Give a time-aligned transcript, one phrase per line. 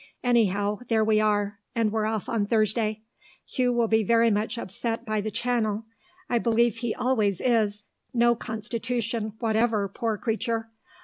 [0.23, 3.03] Anyhow there we are, and we're off on Thursday.
[3.45, 5.85] Hugh will be very much upset by the Channel;
[6.27, 10.71] I believe he always is; no constitution whatever, poor creature.